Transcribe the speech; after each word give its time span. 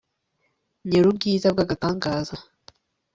nyen'ubwiza 0.87 1.47
bw'agatangaza, 1.55 2.33
+r 2.41 2.43